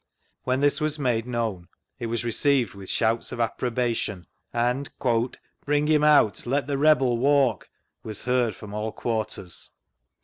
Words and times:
When 0.45 0.61
this 0.61 0.81
was 0.81 0.97
made 0.97 1.27
known 1.27 1.67
it 1.99 2.07
was 2.07 2.25
received 2.25 2.73
with 2.73 2.89
shouts 2.89 3.31
of 3.31 3.39
approbation 3.39 4.25
and" 4.51 4.89
bring 5.67 5.85
him 5.85 6.03
out, 6.03 6.47
let 6.47 6.65
the 6.65 6.79
rebel 6.79 7.19
walk," 7.19 7.69
was 8.01 8.25
heard 8.25 8.55
from 8.55 8.73
all 8.73 8.91
quarters. 8.91 9.69